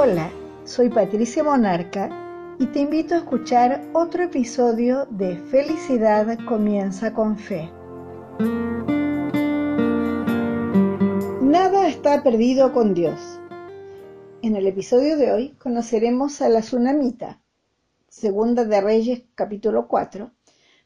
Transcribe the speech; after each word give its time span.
Hola, 0.00 0.30
soy 0.62 0.90
Patricia 0.90 1.42
Monarca 1.42 2.08
y 2.60 2.66
te 2.66 2.78
invito 2.78 3.16
a 3.16 3.18
escuchar 3.18 3.82
otro 3.92 4.22
episodio 4.22 5.06
de 5.06 5.34
Felicidad 5.50 6.38
comienza 6.46 7.12
con 7.12 7.36
fe. 7.36 7.68
Nada 11.42 11.88
está 11.88 12.22
perdido 12.22 12.72
con 12.72 12.94
Dios. 12.94 13.40
En 14.42 14.54
el 14.54 14.68
episodio 14.68 15.16
de 15.16 15.32
hoy 15.32 15.48
conoceremos 15.58 16.42
a 16.42 16.48
la 16.48 16.60
tsunamita, 16.60 17.40
segunda 18.08 18.64
de 18.64 18.80
Reyes 18.80 19.22
capítulo 19.34 19.88
4, 19.88 20.30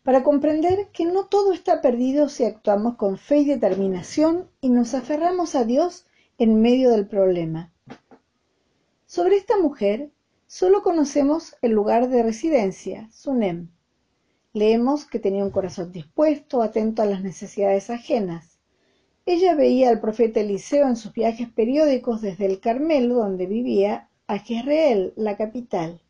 para 0.05 0.23
comprender 0.23 0.89
que 0.91 1.05
no 1.05 1.27
todo 1.27 1.53
está 1.53 1.83
perdido 1.83 2.31
si 2.31 2.45
actuamos 2.45 2.97
con 2.97 3.19
fe 3.19 3.41
y 3.41 3.45
determinación 3.45 4.49
y 4.63 4.71
nos 4.71 4.95
aferramos 4.95 5.55
a 5.55 5.65
Dios 5.65 6.07
en 6.39 6.63
medio 6.63 6.91
del 6.93 7.07
problema. 7.07 7.73
Sobre 9.15 9.37
esta 9.37 9.59
mujer 9.59 10.09
solo 10.47 10.83
conocemos 10.83 11.55
el 11.61 11.73
lugar 11.73 12.09
de 12.09 12.23
residencia, 12.23 13.11
Sunem. 13.13 13.69
Leemos 14.55 15.05
que 15.05 15.19
tenía 15.19 15.45
un 15.45 15.51
corazón 15.51 15.93
dispuesto, 15.93 16.63
atento 16.63 17.03
a 17.03 17.05
las 17.05 17.23
necesidades 17.23 17.91
ajenas. 17.91 18.59
Ella 19.27 19.55
veía 19.55 19.91
al 19.91 20.01
profeta 20.01 20.41
Eliseo 20.41 20.89
en 20.89 20.97
sus 20.97 21.13
viajes 21.13 21.51
periódicos 21.51 22.23
desde 22.23 22.47
el 22.47 22.59
Carmelo, 22.59 23.17
donde 23.17 23.45
vivía, 23.45 24.09
a 24.29 24.39
Jezreel, 24.39 25.13
la 25.15 25.37
capital. 25.37 26.01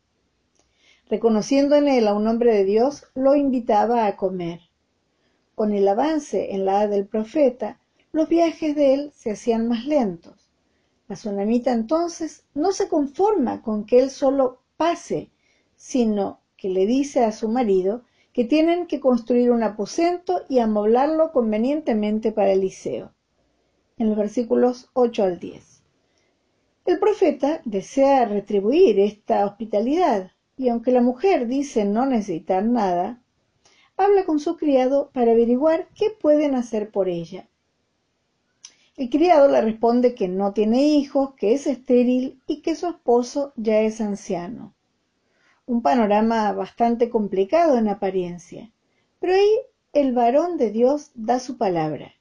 Reconociendo 1.09 1.75
en 1.75 1.89
él 1.89 2.07
a 2.07 2.13
un 2.13 2.25
hombre 2.25 2.55
de 2.55 2.63
Dios, 2.63 3.03
lo 3.15 3.35
invitaba 3.35 4.05
a 4.05 4.15
comer. 4.15 4.61
Con 5.55 5.73
el 5.73 5.89
avance 5.89 6.53
en 6.53 6.63
la 6.63 6.83
edad 6.83 6.91
del 6.91 7.05
profeta, 7.05 7.81
los 8.13 8.29
viajes 8.29 8.77
de 8.77 8.93
él 8.93 9.11
se 9.13 9.31
hacían 9.31 9.67
más 9.67 9.85
lentos. 9.85 10.42
La 11.07 11.15
tsunamita 11.15 11.71
entonces 11.71 12.45
no 12.53 12.71
se 12.71 12.87
conforma 12.87 13.61
con 13.61 13.85
que 13.85 13.99
él 13.99 14.09
solo 14.09 14.59
pase, 14.77 15.29
sino 15.75 16.39
que 16.55 16.69
le 16.69 16.85
dice 16.85 17.25
a 17.25 17.31
su 17.31 17.49
marido 17.49 18.03
que 18.31 18.45
tienen 18.45 18.87
que 18.87 18.99
construir 18.99 19.51
un 19.51 19.63
aposento 19.63 20.41
y 20.49 20.59
amoblarlo 20.59 21.31
convenientemente 21.31 22.31
para 22.31 22.53
Eliseo. 22.53 23.11
En 23.97 24.09
los 24.09 24.17
versículos 24.17 24.89
8 24.93 25.23
al 25.23 25.39
10. 25.39 25.83
El 26.85 26.99
profeta 26.99 27.61
desea 27.63 28.25
retribuir 28.25 28.99
esta 28.99 29.45
hospitalidad 29.45 30.31
y 30.57 30.69
aunque 30.69 30.91
la 30.91 31.01
mujer 31.01 31.47
dice 31.47 31.85
no 31.85 32.05
necesitar 32.05 32.63
nada, 32.63 33.21
habla 33.97 34.25
con 34.25 34.39
su 34.39 34.57
criado 34.57 35.09
para 35.13 35.31
averiguar 35.31 35.87
qué 35.95 36.09
pueden 36.09 36.55
hacer 36.55 36.91
por 36.91 37.09
ella. 37.09 37.47
El 38.95 39.09
criado 39.09 39.47
le 39.47 39.59
responde 39.59 40.13
que 40.13 40.27
no 40.27 40.53
tiene 40.53 40.85
hijos, 40.85 41.33
que 41.33 41.53
es 41.55 41.65
estéril 41.65 42.39
y 42.45 42.61
que 42.61 42.75
su 42.75 42.85
esposo 42.85 43.51
ya 43.55 43.81
es 43.81 43.99
anciano. 43.99 44.75
Un 45.65 45.81
panorama 45.81 46.53
bastante 46.53 47.09
complicado 47.09 47.79
en 47.79 47.87
apariencia. 47.87 48.71
Pero 49.19 49.33
ahí 49.33 49.49
el 49.93 50.13
varón 50.13 50.57
de 50.57 50.69
Dios 50.69 51.09
da 51.15 51.39
su 51.39 51.57
palabra. 51.57 52.13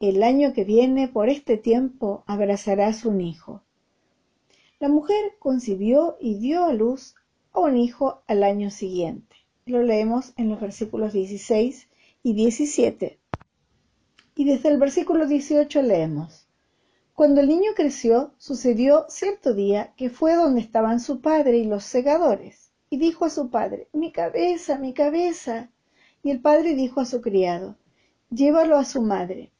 El 0.00 0.22
año 0.22 0.54
que 0.54 0.64
viene, 0.64 1.08
por 1.08 1.28
este 1.28 1.58
tiempo, 1.58 2.24
abrazarás 2.26 3.04
un 3.04 3.20
hijo. 3.20 3.60
La 4.80 4.88
mujer 4.88 5.34
concibió 5.38 6.16
y 6.22 6.38
dio 6.38 6.64
a 6.64 6.72
luz 6.72 7.16
a 7.52 7.60
un 7.60 7.76
hijo 7.76 8.22
al 8.26 8.44
año 8.44 8.70
siguiente. 8.70 9.36
Lo 9.66 9.82
leemos 9.82 10.32
en 10.38 10.48
los 10.48 10.58
versículos 10.58 11.12
16 11.12 11.86
y 12.22 12.32
17 12.32 13.17
y 14.38 14.44
desde 14.44 14.68
el 14.68 14.78
versículo 14.78 15.26
18 15.26 15.82
leemos, 15.82 16.46
Cuando 17.12 17.40
el 17.40 17.48
niño 17.48 17.72
creció, 17.74 18.34
sucedió 18.38 19.04
cierto 19.08 19.52
día 19.52 19.92
que 19.96 20.10
fue 20.10 20.36
donde 20.36 20.60
estaban 20.60 21.00
su 21.00 21.20
padre 21.20 21.58
y 21.58 21.64
los 21.64 21.82
segadores, 21.82 22.70
y 22.88 22.98
dijo 22.98 23.24
a 23.24 23.30
su 23.30 23.50
padre, 23.50 23.88
Mi 23.92 24.12
cabeza, 24.12 24.78
mi 24.78 24.94
cabeza. 24.94 25.72
Y 26.22 26.30
el 26.30 26.40
padre 26.40 26.76
dijo 26.76 27.00
a 27.00 27.04
su 27.04 27.20
criado, 27.20 27.78
Llévalo 28.30 28.76
a 28.76 28.84
su 28.84 29.02
madre. 29.02 29.50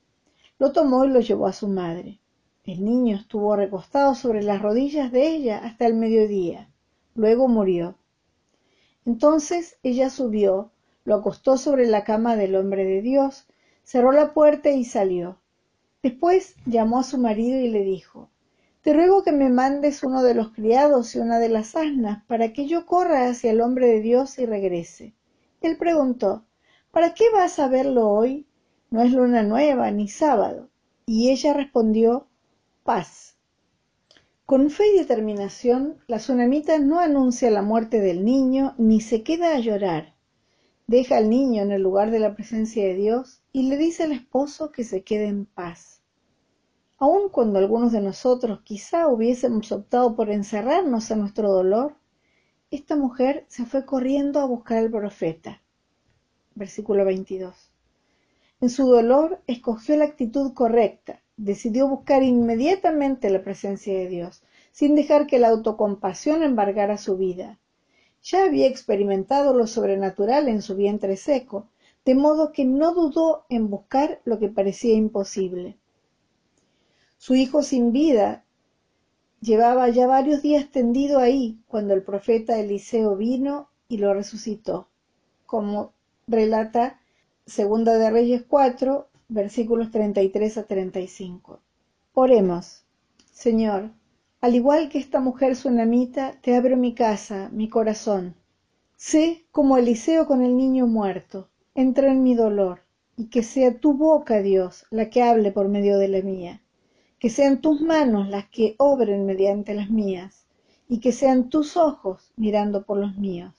Lo 0.61 0.71
tomó 0.71 1.05
y 1.05 1.09
lo 1.09 1.19
llevó 1.19 1.49
a 1.49 1.53
su 1.53 1.67
madre. 1.67 2.21
El 2.63 2.85
niño 2.85 3.17
estuvo 3.17 3.57
recostado 3.57 4.15
sobre 4.15 4.45
las 4.45 4.63
rodillas 4.63 5.11
de 5.11 5.27
ella 5.27 5.59
hasta 5.59 5.87
el 5.87 5.95
mediodía. 5.95 6.71
Luego 7.17 7.49
murió. 7.49 7.99
Entonces 9.05 9.77
ella 9.83 10.09
subió, 10.09 10.71
lo 11.03 11.17
acostó 11.17 11.59
sobre 11.59 11.87
la 11.87 12.05
cama 12.05 12.37
del 12.37 12.55
hombre 12.55 12.85
de 12.85 13.03
Dios, 13.03 13.49
cerró 13.89 14.13
la 14.13 14.35
puerta 14.35 14.71
y 14.71 14.85
salió. 14.85 15.39
Después 16.03 16.57
llamó 16.67 16.99
a 16.99 17.05
su 17.05 17.17
marido 17.17 17.59
y 17.59 17.71
le 17.71 17.85
dijo, 17.85 18.29
Te 18.83 18.93
ruego 18.93 19.23
que 19.23 19.33
me 19.33 19.49
mandes 19.49 20.05
uno 20.05 20.23
de 20.23 20.35
los 20.35 20.51
criados 20.51 21.15
y 21.15 21.21
una 21.21 21.39
de 21.39 21.49
las 21.49 21.75
asnas 21.75 22.23
para 22.27 22.53
que 22.53 22.67
yo 22.67 22.85
corra 22.85 23.29
hacia 23.29 23.51
el 23.51 23.63
hombre 23.63 23.87
de 23.87 24.03
Dios 24.03 24.39
y 24.39 24.45
regrese. 24.45 25.15
Él 25.63 25.79
preguntó, 25.79 26.45
¿Para 26.91 27.15
qué 27.15 27.31
vas 27.33 27.59
a 27.59 27.69
verlo 27.69 28.11
hoy? 28.11 28.47
No 28.91 29.01
es 29.01 29.11
luna 29.11 29.43
nueva 29.43 29.91
ni 29.91 30.07
sábado. 30.07 30.69
Y 31.07 31.31
ella 31.31 31.55
respondió, 31.55 32.27
paz. 32.85 33.39
Con 34.45 34.69
fe 34.69 34.85
y 34.95 34.99
determinación, 34.99 35.97
la 36.07 36.19
tsunamita 36.19 36.79
no 36.79 37.01
anuncia 37.01 37.51
la 37.51 37.63
muerte 37.63 38.01
del 38.01 38.23
niño 38.23 38.75
ni 38.77 39.01
se 39.01 39.23
queda 39.23 39.55
a 39.55 39.61
llorar 39.61 40.19
deja 40.89 41.19
al 41.19 41.29
niño 41.29 41.63
en 41.63 41.71
el 41.71 41.83
lugar 41.83 42.11
de 42.11 42.19
la 42.19 42.35
presencia 42.35 42.83
de 42.83 42.95
Dios 42.95 43.43
y 43.59 43.65
le 43.65 43.77
dice 43.77 44.05
al 44.05 44.13
esposo 44.13 44.71
que 44.71 44.85
se 44.85 45.03
quede 45.03 45.27
en 45.27 45.45
paz. 45.45 46.01
Aun 46.97 47.29
cuando 47.29 47.59
algunos 47.59 47.91
de 47.91 48.01
nosotros 48.01 48.61
quizá 48.63 49.09
hubiésemos 49.09 49.73
optado 49.73 50.15
por 50.15 50.31
encerrarnos 50.31 51.11
en 51.11 51.19
nuestro 51.19 51.51
dolor, 51.51 51.97
esta 52.71 52.95
mujer 52.95 53.47
se 53.49 53.67
fue 53.67 53.85
corriendo 53.85 54.39
a 54.39 54.45
buscar 54.45 54.79
al 54.79 54.93
profeta. 54.93 55.61
Versículo 56.55 57.05
22. 57.05 57.73
En 58.61 58.71
su 58.71 58.87
dolor 58.87 59.43
escogió 59.49 59.97
la 59.97 60.05
actitud 60.05 60.55
correcta, 60.55 61.21
decidió 61.37 61.89
buscar 61.89 62.23
inmediatamente 62.23 63.29
la 63.29 63.43
presencia 63.43 63.93
de 63.93 64.07
Dios, 64.07 64.45
sin 64.71 64.95
dejar 64.95 65.27
que 65.27 65.41
la 65.41 65.49
autocompasión 65.49 66.45
embargara 66.45 66.97
su 66.97 67.17
vida. 67.17 67.59
Ya 68.23 68.45
había 68.45 68.69
experimentado 68.69 69.53
lo 69.53 69.67
sobrenatural 69.67 70.47
en 70.47 70.63
su 70.63 70.77
vientre 70.77 71.17
seco, 71.17 71.67
de 72.09 72.15
modo 72.15 72.53
que 72.53 72.65
no 72.65 72.95
dudó 72.95 73.45
en 73.51 73.69
buscar 73.69 74.23
lo 74.25 74.39
que 74.39 74.49
parecía 74.49 74.95
imposible. 74.95 75.77
Su 77.19 77.35
hijo 77.35 77.63
sin 77.63 77.93
vida 77.93 78.47
llevaba 79.43 79.91
ya 79.91 80.07
varios 80.07 80.41
días 80.41 80.71
tendido 80.71 81.19
ahí 81.19 81.61
cuando 81.67 81.93
el 81.93 82.03
profeta 82.03 82.59
Eliseo 82.59 83.15
vino 83.15 83.69
y 83.89 83.99
lo 83.99 84.15
resucitó, 84.15 84.89
como 85.45 85.93
relata 86.27 86.99
Segunda 87.45 87.99
de 87.99 88.09
Reyes 88.09 88.43
4, 88.49 89.07
versículos 89.29 89.91
33 89.91 90.57
a 90.57 90.63
35. 90.63 91.61
Oremos. 92.15 92.87
Señor, 93.35 93.91
al 94.41 94.55
igual 94.55 94.89
que 94.89 94.99
esta 94.99 95.21
mujer 95.21 95.57
sunamita, 95.57 96.41
te 96.41 96.57
abro 96.57 96.79
mi 96.79 96.95
casa, 96.95 97.51
mi 97.53 97.69
corazón. 97.69 98.35
Sé 98.97 99.45
como 99.53 99.77
Eliseo 99.77 100.27
con 100.27 100.41
el 100.41 100.57
niño 100.57 100.87
muerto. 100.87 101.51
Entra 101.79 102.11
en 102.11 102.25
mi 102.25 102.35
dolor, 102.35 102.81
y 103.17 103.27
que 103.27 103.45
sea 103.45 103.79
tu 103.79 103.93
boca, 103.93 104.43
Dios, 104.43 104.85
la 104.91 105.11
que 105.11 105.23
hable 105.23 105.53
por 105.53 105.69
medio 105.69 105.97
de 105.97 106.09
la 106.09 106.23
mía. 106.23 106.61
Que 107.21 107.31
sean 107.31 107.61
tus 107.61 107.81
manos 107.81 108.29
las 108.29 108.47
que 108.47 108.75
obren 108.79 109.27
mediante 109.27 109.77
las 109.77 109.89
mías, 109.89 110.45
y 110.89 110.99
que 110.99 111.13
sean 111.13 111.51
tus 111.51 111.77
ojos 111.77 112.33
mirando 112.35 112.85
por 112.85 112.99
los 112.99 113.17
míos. 113.17 113.55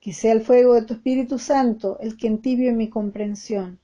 Que 0.00 0.12
sea 0.12 0.32
el 0.32 0.40
fuego 0.40 0.74
de 0.74 0.82
tu 0.82 0.94
Espíritu 0.94 1.38
Santo 1.38 1.96
el 2.00 2.16
que 2.16 2.26
entibie 2.26 2.72
mi 2.72 2.90
comprensión. 2.90 3.78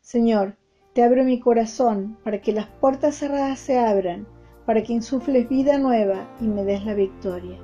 Señor, 0.00 0.56
te 0.94 1.02
abro 1.02 1.22
mi 1.22 1.40
corazón 1.40 2.16
para 2.24 2.40
que 2.40 2.54
las 2.54 2.66
puertas 2.66 3.16
cerradas 3.16 3.58
se 3.58 3.78
abran 3.78 4.26
para 4.64 4.82
que 4.82 4.94
insufles 4.94 5.50
vida 5.50 5.76
nueva 5.76 6.34
y 6.40 6.44
me 6.44 6.64
des 6.64 6.82
la 6.86 6.94
victoria. 6.94 7.58